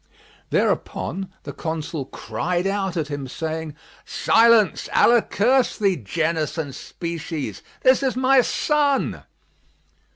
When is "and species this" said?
6.57-8.01